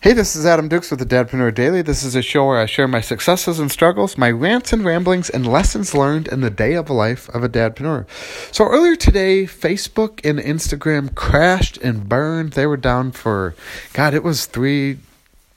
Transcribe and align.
Hey, 0.00 0.12
this 0.12 0.36
is 0.36 0.46
Adam 0.46 0.68
Dukes 0.68 0.92
with 0.92 1.00
the 1.00 1.04
Dadpreneur 1.04 1.52
Daily. 1.52 1.82
This 1.82 2.04
is 2.04 2.14
a 2.14 2.22
show 2.22 2.46
where 2.46 2.60
I 2.60 2.66
share 2.66 2.86
my 2.86 3.00
successes 3.00 3.58
and 3.58 3.68
struggles, 3.68 4.16
my 4.16 4.30
rants 4.30 4.72
and 4.72 4.84
ramblings, 4.84 5.28
and 5.28 5.44
lessons 5.44 5.92
learned 5.92 6.28
in 6.28 6.40
the 6.40 6.50
day 6.50 6.74
of 6.74 6.88
life 6.88 7.28
of 7.30 7.42
a 7.42 7.48
dadpreneur. 7.48 8.06
So 8.54 8.66
earlier 8.66 8.94
today, 8.94 9.42
Facebook 9.42 10.24
and 10.24 10.38
Instagram 10.38 11.16
crashed 11.16 11.78
and 11.78 12.08
burned. 12.08 12.52
They 12.52 12.64
were 12.64 12.76
down 12.76 13.10
for, 13.10 13.56
God, 13.92 14.14
it 14.14 14.22
was 14.22 14.46
three, 14.46 14.98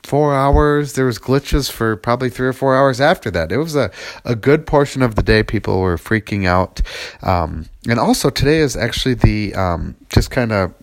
four 0.02 0.34
hours. 0.34 0.94
There 0.94 1.06
was 1.06 1.20
glitches 1.20 1.70
for 1.70 1.96
probably 1.96 2.32
three 2.32 2.48
or 2.48 2.54
four 2.54 2.76
hours 2.76 3.00
after 3.00 3.30
that. 3.30 3.52
It 3.52 3.58
was 3.58 3.76
a, 3.76 3.92
a 4.26 4.36
good 4.36 4.66
portion 4.66 5.04
of 5.04 5.14
the 5.14 5.22
day. 5.22 5.44
People 5.44 5.82
were 5.82 5.98
freaking 5.98 6.48
out. 6.48 6.82
Um, 7.22 7.68
and 7.88 8.00
also 8.00 8.32
today 8.32 8.58
is 8.58 8.76
actually 8.76 9.14
the, 9.14 9.54
um, 9.54 9.96
just 10.10 10.32
kind 10.32 10.52
of 10.52 10.74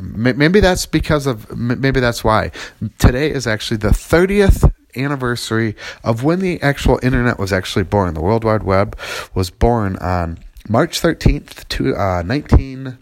maybe 0.00 0.60
that's 0.60 0.86
because 0.86 1.26
of 1.26 1.56
maybe 1.56 2.00
that's 2.00 2.24
why. 2.24 2.50
Today 2.98 3.30
is 3.30 3.46
actually 3.46 3.78
the 3.78 3.88
30th 3.88 4.72
anniversary 4.96 5.76
of 6.02 6.24
when 6.24 6.40
the 6.40 6.60
actual 6.62 6.98
internet 7.02 7.38
was 7.38 7.52
actually 7.52 7.84
born. 7.84 8.14
The 8.14 8.20
world 8.20 8.44
wide 8.44 8.62
web 8.62 8.98
was 9.34 9.50
born 9.50 9.96
on 9.96 10.38
march 10.68 11.00
13th 11.00 11.66
to 11.68 11.96
uh, 11.96 12.22
19 12.22 12.98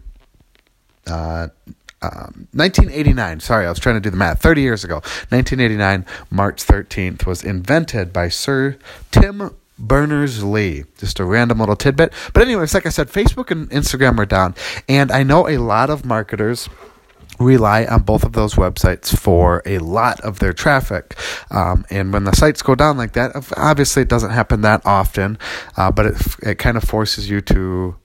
uh, 1.06 1.48
um, 2.00 2.46
1989 2.52 3.40
sorry 3.40 3.66
i 3.66 3.68
was 3.68 3.80
trying 3.80 3.96
to 3.96 4.00
do 4.00 4.10
the 4.10 4.16
math. 4.16 4.40
30 4.40 4.60
years 4.62 4.84
ago. 4.84 4.96
1989 5.30 6.06
march 6.30 6.64
13th 6.64 7.26
was 7.26 7.42
invented 7.42 8.12
by 8.12 8.28
sir 8.28 8.76
tim 9.10 9.54
Berners 9.78 10.42
Lee. 10.44 10.84
Just 10.98 11.20
a 11.20 11.24
random 11.24 11.60
little 11.60 11.76
tidbit. 11.76 12.12
But, 12.32 12.42
anyways, 12.42 12.74
like 12.74 12.86
I 12.86 12.90
said, 12.90 13.08
Facebook 13.08 13.50
and 13.50 13.70
Instagram 13.70 14.18
are 14.18 14.26
down. 14.26 14.54
And 14.88 15.10
I 15.12 15.22
know 15.22 15.48
a 15.48 15.58
lot 15.58 15.90
of 15.90 16.04
marketers 16.04 16.68
rely 17.38 17.84
on 17.84 18.02
both 18.02 18.24
of 18.24 18.32
those 18.32 18.54
websites 18.54 19.16
for 19.16 19.62
a 19.64 19.78
lot 19.78 20.20
of 20.20 20.40
their 20.40 20.52
traffic. 20.52 21.16
Um, 21.50 21.84
and 21.90 22.12
when 22.12 22.24
the 22.24 22.32
sites 22.32 22.62
go 22.62 22.74
down 22.74 22.96
like 22.96 23.12
that, 23.12 23.32
obviously 23.56 24.02
it 24.02 24.08
doesn't 24.08 24.30
happen 24.30 24.62
that 24.62 24.84
often, 24.84 25.38
uh, 25.76 25.90
but 25.92 26.06
it, 26.06 26.16
it 26.42 26.54
kind 26.56 26.76
of 26.76 26.84
forces 26.84 27.30
you 27.30 27.40
to 27.42 27.96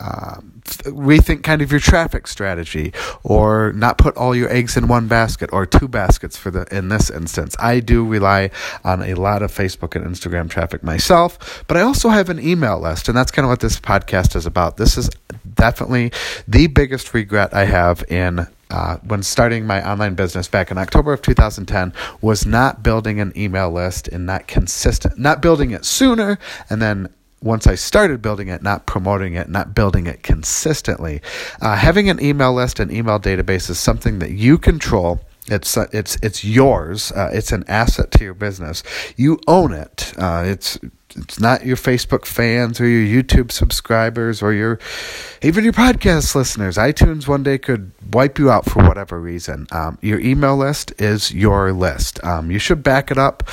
um, 0.00 0.60
rethink 0.84 1.42
kind 1.42 1.62
of 1.62 1.70
your 1.70 1.80
traffic 1.80 2.26
strategy 2.26 2.92
or 3.22 3.72
not 3.72 3.98
put 3.98 4.16
all 4.16 4.34
your 4.34 4.52
eggs 4.52 4.76
in 4.76 4.88
one 4.88 5.08
basket 5.08 5.48
or 5.52 5.64
two 5.64 5.88
baskets 5.88 6.36
for 6.36 6.50
the 6.50 6.66
in 6.76 6.88
this 6.88 7.08
instance. 7.08 7.56
I 7.58 7.80
do 7.80 8.04
rely 8.04 8.50
on 8.84 9.02
a 9.02 9.14
lot 9.14 9.42
of 9.42 9.50
facebook 9.50 9.96
and 9.96 10.04
instagram 10.04 10.50
traffic 10.50 10.82
myself 10.82 11.64
but 11.66 11.76
i 11.76 11.80
also 11.80 12.10
have 12.10 12.28
an 12.28 12.38
email 12.40 12.78
list 12.78 13.08
and 13.08 13.16
that's 13.16 13.30
kind 13.30 13.44
of 13.44 13.50
what 13.50 13.60
this 13.60 13.80
podcast 13.80 14.36
is 14.36 14.46
about. 14.46 14.76
This 14.76 14.98
is 14.98 15.08
definitely 15.54 16.12
the 16.46 16.66
biggest 16.66 17.14
regret 17.14 17.54
i 17.54 17.64
have 17.64 18.04
in 18.08 18.46
uh, 18.68 18.96
when 18.98 19.22
starting 19.22 19.64
my 19.64 19.88
online 19.88 20.14
business 20.14 20.48
back 20.48 20.72
in 20.72 20.78
October 20.78 21.12
of 21.12 21.22
2010 21.22 21.92
was 22.20 22.44
not 22.44 22.82
building 22.82 23.20
an 23.20 23.32
email 23.36 23.70
list 23.70 24.08
and 24.08 24.26
not 24.26 24.48
consistent, 24.48 25.16
not 25.16 25.40
building 25.40 25.70
it 25.70 25.84
sooner, 25.84 26.36
and 26.68 26.82
then 26.82 27.08
once 27.42 27.66
I 27.66 27.74
started 27.74 28.22
building 28.22 28.48
it, 28.48 28.62
not 28.62 28.86
promoting 28.86 29.34
it, 29.34 29.48
not 29.48 29.74
building 29.74 30.06
it 30.06 30.22
consistently. 30.22 31.20
Uh, 31.60 31.76
having 31.76 32.08
an 32.08 32.22
email 32.22 32.52
list 32.52 32.80
and 32.80 32.90
email 32.90 33.20
database 33.20 33.68
is 33.70 33.78
something 33.78 34.18
that 34.20 34.32
you 34.32 34.58
control. 34.58 35.20
It's 35.48 35.76
uh, 35.76 35.86
it's 35.92 36.16
it's 36.22 36.44
yours. 36.44 37.12
Uh, 37.12 37.30
it's 37.32 37.52
an 37.52 37.64
asset 37.68 38.10
to 38.12 38.24
your 38.24 38.34
business. 38.34 38.82
You 39.16 39.38
own 39.46 39.72
it. 39.72 40.12
Uh, 40.18 40.42
it's 40.44 40.78
it's 41.14 41.40
not 41.40 41.64
your 41.64 41.76
Facebook 41.76 42.26
fans 42.26 42.80
or 42.80 42.86
your 42.86 43.22
YouTube 43.22 43.50
subscribers 43.52 44.42
or 44.42 44.52
your 44.52 44.78
even 45.42 45.64
your 45.64 45.72
podcast 45.72 46.34
listeners. 46.34 46.76
iTunes 46.76 47.28
one 47.28 47.42
day 47.42 47.58
could 47.58 47.92
wipe 48.12 48.38
you 48.38 48.50
out 48.50 48.66
for 48.66 48.82
whatever 48.82 49.20
reason. 49.20 49.66
Um, 49.70 49.98
your 50.02 50.20
email 50.20 50.56
list 50.56 50.92
is 51.00 51.32
your 51.32 51.72
list. 51.72 52.22
Um, 52.24 52.50
you 52.50 52.58
should 52.58 52.82
back 52.82 53.10
it 53.10 53.18
up 53.18 53.48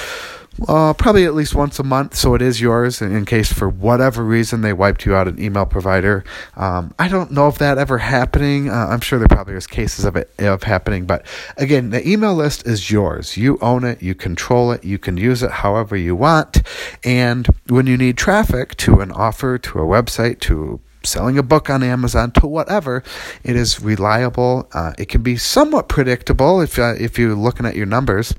uh, 0.68 0.94
probably 0.94 1.26
at 1.26 1.34
least 1.34 1.56
once 1.56 1.80
a 1.80 1.84
month, 1.84 2.16
so 2.16 2.36
it 2.36 2.42
is 2.42 2.62
yours 2.62 3.02
in 3.02 3.26
case 3.26 3.52
for 3.52 3.68
whatever 3.68 4.24
reason 4.24 4.62
they 4.62 4.74
wiped 4.74 5.06
you 5.06 5.16
out 5.16 5.28
an 5.28 5.42
email 5.42 5.66
provider. 5.66 6.24
Um, 6.56 6.94
I 7.00 7.08
don't 7.08 7.32
know 7.32 7.48
if 7.48 7.58
that 7.58 7.78
ever 7.78 7.98
happening. 7.98 8.70
Uh, 8.70 8.88
I'm 8.90 9.02
sure 9.02 9.20
there 9.20 9.28
probably 9.28 9.56
is 9.56 9.68
cases 9.68 10.06
of 10.06 10.16
it 10.16 10.30
of 10.40 10.64
happening, 10.64 11.06
but 11.06 11.26
again, 11.58 11.90
the 11.90 12.08
email 12.08 12.36
list 12.36 12.68
is 12.68 12.92
yours. 12.92 13.36
You 13.38 13.58
own 13.62 13.84
it, 13.84 14.02
you 14.02 14.16
control 14.16 14.72
it, 14.72 14.84
you 14.84 15.00
can 15.00 15.18
use 15.18 15.44
it 15.44 15.52
however 15.52 15.96
you 15.96 16.16
want, 16.16 16.62
and 17.04 17.48
when 17.68 17.88
you 17.88 17.98
need 17.98 18.18
traffic 18.18 18.76
to 18.78 19.02
an 19.02 19.12
offer, 19.12 19.58
to 19.58 19.80
a 19.80 19.86
website, 19.86 20.40
to 20.42 20.80
selling 21.06 21.38
a 21.38 21.44
book 21.44 21.70
on 21.70 21.84
Amazon 21.84 22.32
to 22.32 22.48
whatever, 22.48 23.04
it 23.44 23.56
is 23.56 23.82
reliable. 23.82 24.68
Uh, 24.74 24.94
it 24.98 25.10
can 25.10 25.22
be 25.22 25.36
somewhat 25.36 25.90
predictable 25.90 26.62
if 26.62 26.80
uh, 26.80 26.94
if 27.00 27.18
you're 27.18 27.36
looking 27.36 27.66
at 27.66 27.76
your 27.76 27.86
numbers 27.86 28.34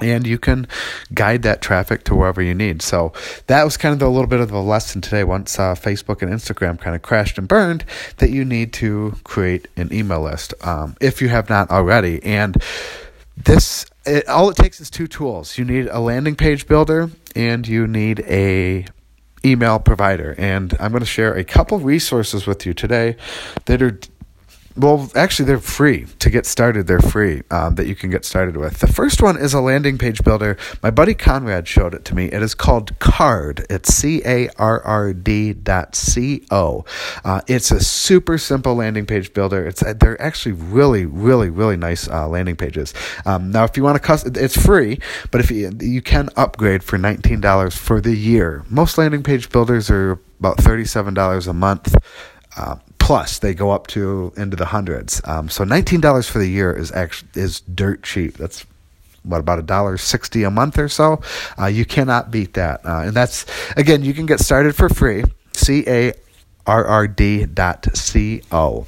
and 0.00 0.26
you 0.26 0.38
can 0.38 0.66
guide 1.12 1.42
that 1.42 1.60
traffic 1.60 2.04
to 2.04 2.14
wherever 2.14 2.42
you 2.42 2.54
need. 2.54 2.82
So 2.82 3.12
that 3.46 3.64
was 3.64 3.76
kind 3.76 3.94
of 3.94 4.06
a 4.06 4.10
little 4.10 4.26
bit 4.26 4.40
of 4.40 4.50
the 4.50 4.62
lesson 4.62 5.00
today. 5.00 5.24
Once 5.24 5.58
uh, 5.58 5.74
Facebook 5.74 6.22
and 6.22 6.32
Instagram 6.32 6.80
kind 6.80 6.96
of 6.96 7.02
crashed 7.02 7.38
and 7.38 7.46
burned, 7.46 7.84
that 8.18 8.30
you 8.30 8.44
need 8.44 8.72
to 8.74 9.16
create 9.24 9.68
an 9.76 9.92
email 9.92 10.22
list 10.22 10.54
um, 10.62 10.96
if 11.00 11.20
you 11.20 11.28
have 11.28 11.48
not 11.48 11.70
already. 11.70 12.22
And 12.22 12.62
this 13.36 13.86
it, 14.04 14.28
all 14.28 14.50
it 14.50 14.56
takes 14.56 14.80
is 14.80 14.90
two 14.90 15.06
tools. 15.06 15.58
You 15.58 15.64
need 15.64 15.86
a 15.88 16.00
landing 16.00 16.36
page 16.36 16.66
builder 16.66 17.10
and 17.36 17.66
you 17.66 17.86
need 17.86 18.20
a 18.20 18.86
email 19.44 19.78
provider. 19.78 20.34
And 20.38 20.74
I'm 20.80 20.92
going 20.92 21.00
to 21.00 21.06
share 21.06 21.34
a 21.34 21.44
couple 21.44 21.78
resources 21.78 22.46
with 22.46 22.66
you 22.66 22.74
today 22.74 23.16
that 23.66 23.82
are 23.82 23.98
well, 24.76 25.10
actually, 25.14 25.46
they're 25.46 25.58
free 25.58 26.06
to 26.18 26.30
get 26.30 26.46
started. 26.46 26.86
They're 26.86 27.00
free 27.00 27.42
um, 27.50 27.74
that 27.76 27.86
you 27.86 27.94
can 27.94 28.10
get 28.10 28.24
started 28.24 28.56
with. 28.56 28.78
The 28.78 28.86
first 28.86 29.22
one 29.22 29.36
is 29.36 29.54
a 29.54 29.60
landing 29.60 29.98
page 29.98 30.22
builder. 30.24 30.56
My 30.82 30.90
buddy 30.90 31.14
Conrad 31.14 31.68
showed 31.68 31.94
it 31.94 32.04
to 32.06 32.14
me. 32.14 32.26
It 32.26 32.42
is 32.42 32.54
called 32.54 32.98
Carrd. 32.98 33.66
It's 33.70 33.94
C 33.94 34.22
A 34.24 34.48
R 34.58 34.80
R 34.82 35.12
D 35.12 35.52
dot 35.52 35.94
C 35.94 36.44
O. 36.50 36.84
Uh, 37.24 37.40
it's 37.46 37.70
a 37.70 37.80
super 37.80 38.38
simple 38.38 38.74
landing 38.74 39.06
page 39.06 39.32
builder. 39.32 39.66
It's 39.66 39.82
uh, 39.82 39.94
they're 39.94 40.20
actually 40.20 40.52
really, 40.52 41.04
really, 41.04 41.50
really 41.50 41.76
nice 41.76 42.08
uh, 42.08 42.28
landing 42.28 42.56
pages. 42.56 42.94
Um, 43.26 43.50
now, 43.50 43.64
if 43.64 43.76
you 43.76 43.82
want 43.82 43.96
to 43.96 44.06
custom, 44.06 44.34
it's 44.36 44.56
free, 44.56 44.98
but 45.30 45.40
if 45.40 45.50
you 45.50 45.70
you 45.80 46.02
can 46.02 46.28
upgrade 46.36 46.82
for 46.82 46.98
nineteen 46.98 47.40
dollars 47.40 47.76
for 47.76 48.00
the 48.00 48.14
year. 48.14 48.64
Most 48.70 48.98
landing 48.98 49.22
page 49.22 49.50
builders 49.50 49.90
are 49.90 50.18
about 50.40 50.58
thirty 50.58 50.84
seven 50.84 51.14
dollars 51.14 51.46
a 51.46 51.52
month. 51.52 51.94
Uh, 52.56 52.76
plus 53.12 53.40
they 53.40 53.52
go 53.52 53.70
up 53.70 53.88
to 53.88 54.32
into 54.38 54.56
the 54.56 54.64
hundreds. 54.64 55.20
Um, 55.26 55.50
so 55.50 55.64
nineteen 55.64 56.00
dollars 56.00 56.30
for 56.30 56.38
the 56.38 56.46
year 56.46 56.72
is 56.72 56.90
actually 56.92 57.28
is 57.34 57.60
dirt 57.60 58.02
cheap. 58.02 58.38
That's 58.38 58.64
what 59.22 59.38
about 59.38 59.58
a 59.58 59.62
dollar 59.62 59.98
sixty 59.98 60.44
a 60.44 60.50
month 60.50 60.78
or 60.78 60.88
so. 60.88 61.20
Uh, 61.58 61.66
you 61.66 61.84
cannot 61.84 62.30
beat 62.30 62.54
that, 62.54 62.80
uh, 62.86 63.02
and 63.04 63.12
that's 63.12 63.44
again 63.76 64.02
you 64.02 64.14
can 64.14 64.24
get 64.24 64.40
started 64.40 64.74
for 64.74 64.88
free. 64.88 65.24
C 65.52 65.84
A 65.86 66.14
R 66.66 66.86
R 66.86 67.06
D 67.06 67.44
dot 67.44 67.86
C 67.94 68.40
O. 68.50 68.86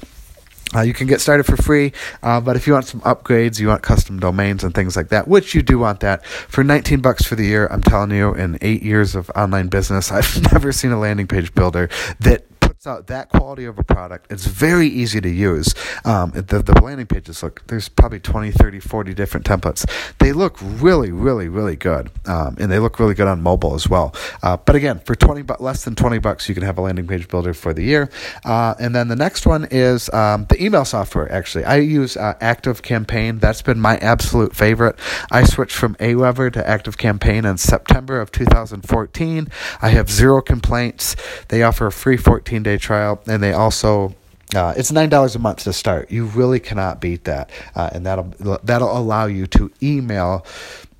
Uh, 0.73 0.81
you 0.81 0.93
can 0.93 1.05
get 1.05 1.21
started 1.21 1.45
for 1.45 1.55
free, 1.55 1.93
uh, 2.23 2.41
but 2.41 2.55
if 2.55 2.65
you 2.65 2.73
want 2.73 2.87
some 2.87 3.01
upgrades, 3.01 3.59
you 3.59 3.67
want 3.67 3.83
custom 3.83 4.19
domains 4.19 4.63
and 4.63 4.73
things 4.73 4.95
like 4.95 5.09
that, 5.09 5.27
which 5.27 5.53
you 5.53 5.61
do 5.61 5.77
want 5.77 5.99
that 5.99 6.25
for 6.25 6.63
19 6.63 6.99
bucks 6.99 7.23
for 7.23 7.35
the 7.35 7.45
year. 7.45 7.67
I'm 7.67 7.83
telling 7.83 8.11
you, 8.11 8.33
in 8.33 8.57
eight 8.61 8.81
years 8.81 9.13
of 9.13 9.29
online 9.35 9.67
business, 9.67 10.11
I've 10.11 10.51
never 10.51 10.71
seen 10.71 10.91
a 10.91 10.99
landing 10.99 11.27
page 11.27 11.53
builder 11.53 11.89
that 12.21 12.44
out 12.87 13.07
that 13.07 13.29
quality 13.29 13.65
of 13.65 13.79
a 13.79 13.83
product. 13.83 14.31
It's 14.31 14.45
very 14.45 14.87
easy 14.87 15.21
to 15.21 15.29
use. 15.29 15.73
Um, 16.03 16.31
the, 16.31 16.61
the 16.61 16.79
landing 16.81 17.07
pages 17.07 17.43
look, 17.43 17.65
there's 17.67 17.89
probably 17.89 18.19
20, 18.19 18.51
30, 18.51 18.79
40 18.79 19.13
different 19.13 19.45
templates. 19.45 19.89
They 20.19 20.33
look 20.33 20.57
really, 20.61 21.11
really, 21.11 21.47
really 21.47 21.75
good. 21.75 22.11
Um, 22.25 22.55
and 22.59 22.71
they 22.71 22.79
look 22.79 22.99
really 22.99 23.13
good 23.13 23.27
on 23.27 23.41
mobile 23.41 23.75
as 23.75 23.89
well. 23.89 24.15
Uh, 24.43 24.57
but 24.57 24.75
again, 24.75 24.99
for 24.99 25.15
20 25.15 25.41
but 25.41 25.61
less 25.61 25.83
than 25.83 25.95
20 25.95 26.19
bucks, 26.19 26.47
you 26.47 26.55
can 26.55 26.63
have 26.63 26.77
a 26.77 26.81
landing 26.81 27.07
page 27.07 27.27
builder 27.27 27.53
for 27.53 27.73
the 27.73 27.83
year. 27.83 28.09
Uh, 28.43 28.75
and 28.79 28.95
then 28.95 29.07
the 29.07 29.15
next 29.15 29.45
one 29.45 29.67
is 29.71 30.09
um, 30.13 30.45
the 30.49 30.63
email 30.63 30.85
software, 30.85 31.31
actually. 31.31 31.65
I 31.65 31.77
use 31.77 32.17
uh, 32.17 32.35
ActiveCampaign. 32.41 33.39
That's 33.39 33.61
been 33.61 33.79
my 33.79 33.97
absolute 33.97 34.55
favorite. 34.55 34.97
I 35.31 35.43
switched 35.43 35.75
from 35.75 35.95
AWeber 35.95 36.51
to 36.53 36.61
ActiveCampaign 36.61 37.49
in 37.49 37.57
September 37.57 38.19
of 38.19 38.31
2014. 38.31 39.47
I 39.81 39.89
have 39.89 40.09
zero 40.09 40.41
complaints. 40.41 41.15
They 41.49 41.63
offer 41.63 41.87
a 41.87 41.91
free 41.91 42.17
14 42.17 42.63
day 42.63 42.74
trial, 42.77 43.21
and 43.27 43.41
they 43.41 43.53
also 43.53 44.15
uh, 44.55 44.73
it's 44.77 44.91
nine 44.91 45.09
dollars 45.09 45.35
a 45.35 45.39
month 45.39 45.63
to 45.63 45.73
start. 45.73 46.11
You 46.11 46.25
really 46.25 46.59
cannot 46.59 47.01
beat 47.01 47.23
that, 47.25 47.49
uh, 47.75 47.89
and 47.93 48.05
that'll 48.05 48.33
that'll 48.63 48.97
allow 48.97 49.25
you 49.25 49.47
to 49.47 49.71
email 49.81 50.45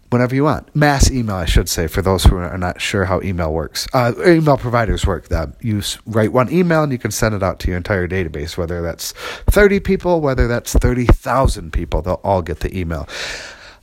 whenever 0.09 0.33
you 0.33 0.43
want. 0.43 0.75
Mass 0.75 1.11
email, 1.11 1.35
I 1.35 1.45
should 1.45 1.69
say, 1.69 1.87
for 1.87 2.01
those 2.01 2.23
who 2.23 2.37
are 2.37 2.57
not 2.57 2.81
sure 2.81 3.05
how 3.05 3.21
email 3.21 3.53
works. 3.53 3.87
Uh, 3.93 4.13
email 4.25 4.57
providers 4.57 5.05
work. 5.05 5.29
That 5.29 5.49
you 5.61 5.81
write 6.05 6.31
one 6.31 6.51
email 6.51 6.83
and 6.83 6.91
you 6.91 6.97
can 6.97 7.11
send 7.11 7.35
it 7.35 7.43
out 7.43 7.59
to 7.59 7.67
your 7.67 7.77
entire 7.77 8.07
database, 8.07 8.57
whether 8.57 8.81
that's 8.81 9.11
thirty 9.47 9.79
people, 9.79 10.21
whether 10.21 10.47
that's 10.47 10.73
thirty 10.73 11.05
thousand 11.05 11.71
people. 11.71 12.01
They'll 12.01 12.21
all 12.23 12.41
get 12.41 12.61
the 12.61 12.77
email. 12.77 13.07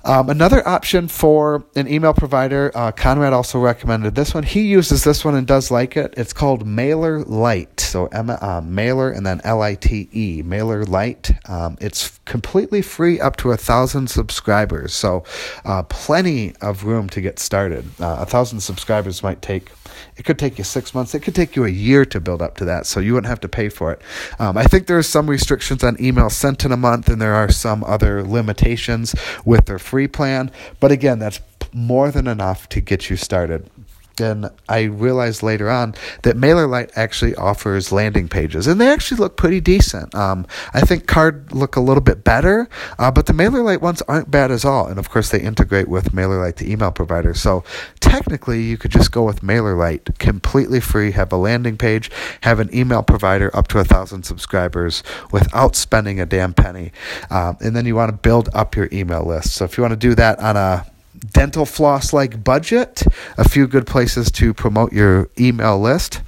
Um, 0.04 0.30
another 0.30 0.66
option 0.66 1.08
for 1.08 1.64
an 1.76 1.88
email 1.88 2.12
provider, 2.12 2.70
uh, 2.74 2.92
Conrad 2.92 3.32
also 3.32 3.58
recommended 3.58 4.14
this 4.14 4.34
one. 4.34 4.42
He 4.42 4.62
uses 4.62 5.04
this 5.04 5.24
one 5.24 5.34
and 5.34 5.46
does 5.46 5.70
like 5.70 5.96
it. 5.96 6.14
It's 6.16 6.32
called 6.32 6.66
MailerLite. 6.66 7.80
So 7.80 8.06
M- 8.06 8.30
uh, 8.30 8.62
Mailer 8.64 9.10
and 9.10 9.24
then 9.24 9.40
L 9.44 9.62
I 9.62 9.74
T 9.74 10.08
E, 10.12 10.42
MailerLite. 10.42 11.48
Um, 11.48 11.76
it's 11.80 12.18
completely 12.24 12.82
free 12.82 13.20
up 13.20 13.36
to 13.36 13.52
a 13.52 13.56
thousand 13.56 14.08
subscribers. 14.08 14.92
So 14.92 15.24
uh, 15.64 15.82
plenty 15.84 16.54
of 16.60 16.84
room 16.84 17.08
to 17.10 17.20
get 17.20 17.38
started. 17.38 17.84
Uh, 18.00 18.18
a 18.20 18.26
thousand 18.26 18.60
subscribers 18.60 19.22
might 19.22 19.42
take 19.42 19.70
it 20.16 20.24
could 20.24 20.38
take 20.38 20.58
you 20.58 20.64
six 20.64 20.94
months. 20.94 21.14
It 21.14 21.20
could 21.20 21.34
take 21.34 21.56
you 21.56 21.64
a 21.64 21.70
year 21.70 22.04
to 22.06 22.20
build 22.20 22.42
up 22.42 22.56
to 22.58 22.64
that, 22.66 22.86
so 22.86 23.00
you 23.00 23.14
wouldn't 23.14 23.28
have 23.28 23.40
to 23.40 23.48
pay 23.48 23.68
for 23.68 23.92
it. 23.92 24.02
Um, 24.38 24.56
I 24.56 24.64
think 24.64 24.86
there 24.86 24.98
are 24.98 25.02
some 25.02 25.28
restrictions 25.28 25.82
on 25.82 25.96
email 26.00 26.30
sent 26.30 26.64
in 26.64 26.72
a 26.72 26.76
month, 26.76 27.08
and 27.08 27.20
there 27.20 27.34
are 27.34 27.50
some 27.50 27.82
other 27.84 28.22
limitations 28.22 29.14
with 29.44 29.66
their 29.66 29.78
free 29.92 30.08
plan. 30.08 30.50
But 30.80 30.90
again, 30.90 31.18
that's 31.18 31.38
more 31.74 32.10
than 32.10 32.26
enough 32.26 32.66
to 32.70 32.80
get 32.80 33.10
you 33.10 33.16
started 33.16 33.68
then 34.16 34.50
I 34.68 34.82
realized 34.82 35.42
later 35.42 35.70
on 35.70 35.94
that 36.22 36.36
MailerLite 36.36 36.92
actually 36.96 37.34
offers 37.34 37.92
landing 37.92 38.28
pages, 38.28 38.66
and 38.66 38.80
they 38.80 38.88
actually 38.88 39.18
look 39.18 39.36
pretty 39.36 39.60
decent. 39.60 40.14
Um, 40.14 40.46
I 40.74 40.80
think 40.80 41.06
Carrd 41.06 41.52
look 41.52 41.76
a 41.76 41.80
little 41.80 42.02
bit 42.02 42.24
better, 42.24 42.68
uh, 42.98 43.10
but 43.10 43.26
the 43.26 43.32
MailerLite 43.32 43.80
ones 43.80 44.02
aren't 44.02 44.30
bad 44.30 44.50
at 44.50 44.64
all. 44.64 44.86
And 44.86 44.98
of 44.98 45.10
course, 45.10 45.30
they 45.30 45.40
integrate 45.40 45.88
with 45.88 46.12
MailerLite, 46.12 46.56
the 46.56 46.70
email 46.70 46.90
provider. 46.90 47.34
So 47.34 47.64
technically, 48.00 48.62
you 48.62 48.76
could 48.76 48.90
just 48.90 49.12
go 49.12 49.22
with 49.24 49.40
MailerLite, 49.40 50.18
completely 50.18 50.80
free, 50.80 51.12
have 51.12 51.32
a 51.32 51.36
landing 51.36 51.76
page, 51.76 52.10
have 52.42 52.60
an 52.60 52.74
email 52.74 53.02
provider 53.02 53.54
up 53.56 53.68
to 53.68 53.78
a 53.78 53.84
thousand 53.84 54.24
subscribers 54.24 55.02
without 55.30 55.76
spending 55.76 56.20
a 56.20 56.26
damn 56.26 56.54
penny. 56.54 56.92
Um, 57.30 57.56
and 57.60 57.74
then 57.74 57.86
you 57.86 57.94
want 57.94 58.10
to 58.10 58.16
build 58.16 58.48
up 58.52 58.76
your 58.76 58.88
email 58.92 59.24
list. 59.24 59.54
So 59.54 59.64
if 59.64 59.76
you 59.76 59.82
want 59.82 59.92
to 59.92 59.96
do 59.96 60.14
that 60.14 60.38
on 60.38 60.56
a 60.56 60.86
dental 61.30 61.66
floss 61.66 62.12
like 62.12 62.42
budget, 62.42 63.02
a 63.38 63.48
few 63.48 63.66
good 63.66 63.86
places 63.86 64.30
to 64.32 64.52
promote 64.52 64.92
your 64.92 65.28
email 65.38 65.78
list, 65.78 66.22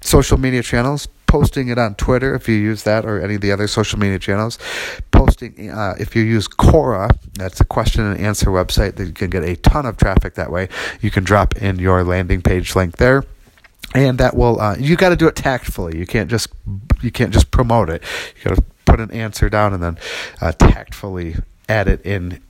social 0.00 0.38
media 0.38 0.62
channels, 0.62 1.08
posting 1.26 1.68
it 1.68 1.78
on 1.78 1.94
Twitter 1.96 2.34
if 2.34 2.48
you 2.48 2.54
use 2.54 2.84
that 2.84 3.04
or 3.04 3.20
any 3.20 3.34
of 3.34 3.40
the 3.40 3.52
other 3.52 3.66
social 3.66 3.98
media 3.98 4.18
channels. 4.18 4.58
Posting 5.10 5.70
uh, 5.70 5.94
if 5.98 6.14
you 6.14 6.22
use 6.22 6.48
Quora, 6.48 7.10
that's 7.34 7.60
a 7.60 7.64
question 7.64 8.04
and 8.04 8.20
answer 8.20 8.46
website 8.46 8.96
that 8.96 9.06
you 9.06 9.12
can 9.12 9.30
get 9.30 9.42
a 9.42 9.56
ton 9.56 9.86
of 9.86 9.96
traffic 9.96 10.34
that 10.34 10.50
way. 10.50 10.68
You 11.00 11.10
can 11.10 11.24
drop 11.24 11.56
in 11.56 11.78
your 11.78 12.04
landing 12.04 12.42
page 12.42 12.74
link 12.76 12.96
there. 12.96 13.24
And 13.94 14.18
that 14.18 14.36
will 14.36 14.60
uh, 14.60 14.76
you 14.78 14.96
got 14.96 15.10
to 15.10 15.16
do 15.16 15.26
it 15.28 15.36
tactfully. 15.36 15.98
You 15.98 16.06
can't 16.06 16.30
just 16.30 16.48
you 17.02 17.10
can't 17.10 17.32
just 17.32 17.50
promote 17.50 17.88
it. 17.88 18.02
You 18.36 18.50
got 18.50 18.56
to 18.56 18.64
put 18.84 19.00
an 19.00 19.10
answer 19.10 19.48
down 19.48 19.72
and 19.72 19.82
then 19.82 19.98
uh, 20.40 20.52
tactfully 20.52 21.36
add 21.68 21.88
it 21.88 22.04
in 22.04 22.40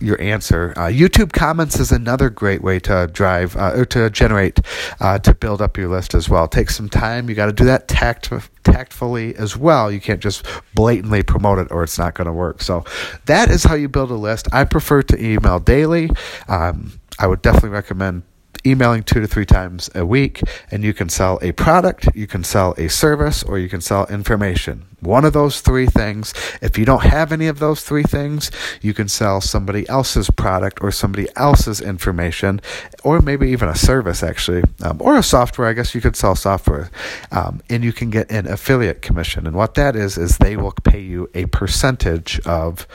your 0.00 0.20
answer. 0.20 0.72
Uh, 0.76 0.86
YouTube 0.86 1.32
comments 1.32 1.78
is 1.78 1.92
another 1.92 2.30
great 2.30 2.62
way 2.62 2.80
to 2.80 3.08
drive 3.12 3.56
uh, 3.56 3.72
or 3.74 3.84
to 3.86 4.10
generate 4.10 4.60
uh, 5.00 5.18
to 5.18 5.34
build 5.34 5.60
up 5.60 5.76
your 5.76 5.88
list 5.88 6.14
as 6.14 6.28
well. 6.28 6.48
Take 6.48 6.70
some 6.70 6.88
time. 6.88 7.28
You 7.28 7.34
got 7.34 7.46
to 7.46 7.52
do 7.52 7.64
that 7.64 7.88
tact 7.88 8.32
tactfully 8.64 9.34
as 9.36 9.56
well. 9.56 9.90
You 9.90 10.00
can't 10.00 10.20
just 10.20 10.46
blatantly 10.74 11.22
promote 11.22 11.58
it 11.58 11.68
or 11.70 11.82
it's 11.82 11.98
not 11.98 12.14
going 12.14 12.26
to 12.26 12.32
work. 12.32 12.62
So 12.62 12.84
that 13.26 13.50
is 13.50 13.64
how 13.64 13.74
you 13.74 13.88
build 13.88 14.10
a 14.10 14.14
list. 14.14 14.48
I 14.52 14.64
prefer 14.64 15.02
to 15.02 15.24
email 15.24 15.60
daily. 15.60 16.10
Um, 16.48 17.00
I 17.18 17.26
would 17.26 17.42
definitely 17.42 17.70
recommend 17.70 18.22
emailing 18.66 19.02
two 19.02 19.20
to 19.20 19.26
three 19.26 19.46
times 19.46 19.90
a 19.94 20.04
week, 20.04 20.42
and 20.70 20.84
you 20.84 20.92
can 20.92 21.08
sell 21.08 21.38
a 21.42 21.52
product, 21.52 22.08
you 22.14 22.26
can 22.26 22.44
sell 22.44 22.74
a 22.76 22.88
service, 22.88 23.42
or 23.42 23.58
you 23.58 23.68
can 23.68 23.80
sell 23.80 24.06
information. 24.06 24.86
One 25.00 25.24
of 25.24 25.32
those 25.32 25.62
three 25.62 25.86
things. 25.86 26.34
If 26.60 26.76
you 26.76 26.84
don't 26.84 27.04
have 27.04 27.32
any 27.32 27.46
of 27.46 27.58
those 27.58 27.82
three 27.82 28.02
things, 28.02 28.50
you 28.82 28.92
can 28.92 29.08
sell 29.08 29.40
somebody 29.40 29.88
else's 29.88 30.28
product 30.30 30.82
or 30.82 30.90
somebody 30.90 31.26
else's 31.36 31.80
information, 31.80 32.60
or 33.02 33.20
maybe 33.20 33.48
even 33.48 33.68
a 33.68 33.74
service, 33.74 34.22
actually, 34.22 34.62
um, 34.82 34.98
or 35.00 35.16
a 35.16 35.22
software. 35.22 35.68
I 35.68 35.72
guess 35.72 35.94
you 35.94 36.02
could 36.02 36.16
sell 36.16 36.34
software, 36.34 36.90
um, 37.32 37.62
and 37.70 37.82
you 37.82 37.92
can 37.92 38.10
get 38.10 38.30
an 38.30 38.46
affiliate 38.46 39.00
commission. 39.00 39.46
And 39.46 39.56
what 39.56 39.74
that 39.74 39.96
is, 39.96 40.18
is 40.18 40.36
they 40.36 40.56
will 40.56 40.74
pay 40.84 41.00
you 41.00 41.30
a 41.34 41.46
percentage 41.46 42.38
of 42.40 42.86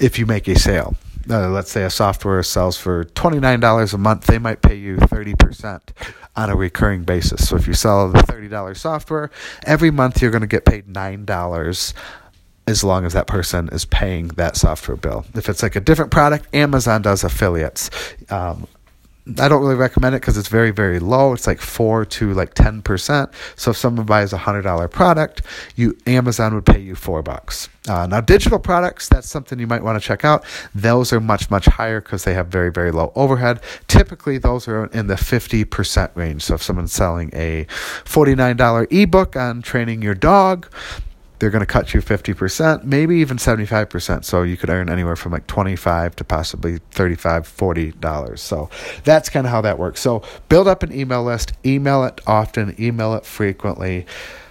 if 0.00 0.18
you 0.18 0.26
make 0.26 0.48
a 0.48 0.58
sale 0.58 0.96
uh, 1.30 1.48
let's 1.50 1.70
say 1.70 1.84
a 1.84 1.90
software 1.90 2.42
sells 2.42 2.76
for 2.76 3.04
$29 3.04 3.94
a 3.94 3.98
month, 3.98 4.26
they 4.26 4.38
might 4.38 4.62
pay 4.62 4.74
you 4.74 4.96
30% 4.96 5.80
on 6.36 6.50
a 6.50 6.56
recurring 6.56 7.04
basis. 7.04 7.48
So 7.48 7.56
if 7.56 7.66
you 7.66 7.74
sell 7.74 8.10
the 8.10 8.20
$30 8.20 8.76
software, 8.76 9.30
every 9.66 9.90
month 9.90 10.22
you're 10.22 10.30
going 10.30 10.42
to 10.42 10.46
get 10.46 10.64
paid 10.64 10.86
$9 10.86 11.94
as 12.66 12.84
long 12.84 13.06
as 13.06 13.14
that 13.14 13.26
person 13.26 13.68
is 13.72 13.86
paying 13.86 14.28
that 14.28 14.54
software 14.56 14.96
bill. 14.96 15.24
If 15.34 15.48
it's 15.48 15.62
like 15.62 15.74
a 15.74 15.80
different 15.80 16.10
product, 16.10 16.54
Amazon 16.54 17.00
does 17.00 17.24
affiliates. 17.24 17.88
Um, 18.28 18.66
I 19.38 19.48
don't 19.48 19.60
really 19.60 19.74
recommend 19.74 20.14
it 20.14 20.22
because 20.22 20.38
it's 20.38 20.48
very, 20.48 20.70
very 20.70 20.98
low. 20.98 21.34
It's 21.34 21.46
like 21.46 21.60
four 21.60 22.04
to 22.06 22.32
like 22.32 22.54
ten 22.54 22.80
percent. 22.80 23.30
So 23.56 23.72
if 23.72 23.76
someone 23.76 24.06
buys 24.06 24.32
a 24.32 24.38
hundred 24.38 24.62
dollar 24.62 24.88
product, 24.88 25.42
you 25.76 25.96
Amazon 26.06 26.54
would 26.54 26.64
pay 26.64 26.80
you 26.80 26.94
four 26.94 27.22
bucks. 27.22 27.68
Uh, 27.88 28.06
now, 28.06 28.20
digital 28.20 28.58
products, 28.58 29.08
that's 29.08 29.28
something 29.28 29.58
you 29.58 29.66
might 29.66 29.82
want 29.82 30.00
to 30.00 30.06
check 30.06 30.24
out. 30.24 30.44
Those 30.74 31.12
are 31.12 31.20
much, 31.20 31.50
much 31.50 31.66
higher 31.66 32.00
because 32.00 32.24
they 32.24 32.34
have 32.34 32.48
very, 32.48 32.70
very 32.70 32.90
low 32.90 33.12
overhead. 33.14 33.60
Typically, 33.86 34.36
those 34.36 34.68
are 34.68 34.86
in 34.86 35.06
the 35.06 35.14
50% 35.14 36.14
range. 36.14 36.42
So 36.42 36.54
if 36.54 36.62
someone's 36.62 36.92
selling 36.92 37.30
a 37.32 37.64
$49 38.04 38.92
ebook 38.92 39.36
on 39.36 39.62
training 39.62 40.02
your 40.02 40.14
dog, 40.14 40.68
they're 41.38 41.50
going 41.50 41.60
to 41.60 41.66
cut 41.66 41.94
you 41.94 42.00
50%, 42.00 42.84
maybe 42.84 43.16
even 43.16 43.36
75%. 43.36 44.24
So 44.24 44.42
you 44.42 44.56
could 44.56 44.70
earn 44.70 44.88
anywhere 44.88 45.16
from 45.16 45.32
like 45.32 45.46
25 45.46 46.16
to 46.16 46.24
possibly 46.24 46.78
35, 46.90 47.46
40 47.46 47.92
dollars. 47.92 48.40
So 48.40 48.70
that's 49.04 49.28
kind 49.28 49.46
of 49.46 49.50
how 49.50 49.60
that 49.62 49.78
works. 49.78 50.00
So 50.00 50.22
build 50.48 50.68
up 50.68 50.82
an 50.82 50.92
email 50.92 51.22
list, 51.24 51.52
email 51.64 52.04
it 52.04 52.20
often, 52.26 52.74
email 52.80 53.14
it 53.14 53.24
frequently 53.24 54.06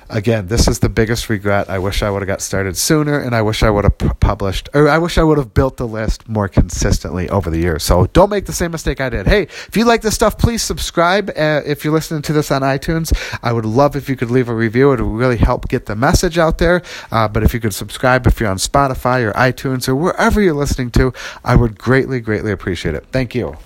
again, 0.10 0.48
this 0.48 0.68
is 0.68 0.80
the 0.80 0.90
biggest 0.90 1.30
regret. 1.30 1.70
I 1.70 1.80
wish 1.80 2.04
I 2.04 2.10
would 2.10 2.22
have 2.22 2.28
got 2.28 2.42
started 2.42 2.78
sooner, 2.78 3.20
and 3.20 3.36
I 3.36 3.42
wish 3.42 3.64
I 3.64 3.70
would 3.70 3.84
have 3.84 3.98
p- 3.98 4.10
published, 4.20 4.70
or 4.74 4.90
I 4.90 4.98
wish 4.98 5.18
I 5.18 5.24
would 5.24 5.38
have 5.38 5.54
built 5.54 5.78
the 5.78 5.88
list 5.88 6.28
more 6.28 6.48
consistently 6.48 7.30
over 7.30 7.50
the 7.50 7.60
years. 7.60 7.84
So 7.84 8.08
don't 8.08 8.30
make 8.30 8.46
the 8.46 8.54
same 8.54 8.72
mistake 8.72 9.02
I 9.02 9.10
did. 9.10 9.28
Hey, 9.28 9.44
if 9.44 9.76
you 9.76 9.86
like 9.86 10.02
this 10.02 10.16
stuff, 10.16 10.38
please 10.38 10.62
subscribe. 10.62 11.30
Uh, 11.30 11.62
if 11.66 11.84
you're 11.84 11.94
listening 11.94 12.22
to 12.24 12.34
this 12.34 12.52
on 12.52 12.62
iTunes, 12.62 13.14
I 13.44 13.54
would 13.54 13.66
love 13.66 13.96
if 13.96 14.10
you 14.10 14.16
could 14.16 14.32
leave 14.32 14.50
a 14.50 14.56
review. 14.56 14.92
It 14.92 15.02
would 15.02 15.20
really 15.20 15.38
help 15.38 15.68
get 15.68 15.86
the 15.86 15.96
message 15.96 16.38
out 16.38 16.58
there. 16.58 16.82
Uh, 17.12 17.28
but 17.28 17.44
if 17.44 17.54
you 17.54 17.60
could 17.60 17.74
subscribe, 17.74 18.28
if 18.28 18.40
you're 18.40 18.50
on 18.50 18.58
Spotify 18.58 19.24
or 19.24 19.34
iTunes 19.34 19.88
or 19.88 19.96
wherever 19.96 20.42
you're 20.42 20.54
listening 20.54 20.92
to, 20.92 21.14
I 21.44 21.56
would 21.56 21.78
greatly, 21.78 22.20
greatly 22.20 22.52
appreciate 22.52 22.96
it. 22.96 23.06
Thank 23.12 23.36
you. 23.36 23.58